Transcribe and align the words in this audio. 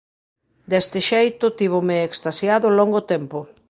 Deste 0.71 0.99
xeito 1.09 1.45
tívome 1.59 1.95
extasiado 2.09 2.67
longo 2.79 2.99
tempo. 3.11 3.39